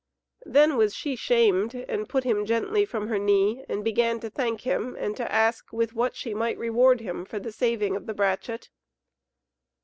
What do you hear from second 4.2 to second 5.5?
to thank him and to